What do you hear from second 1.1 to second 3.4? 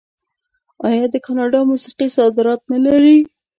د کاناډا موسیقي صادرات نلري؟